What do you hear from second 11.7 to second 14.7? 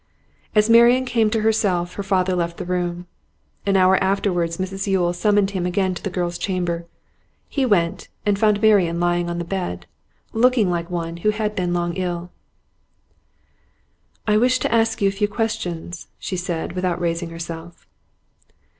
long ill. 'I wish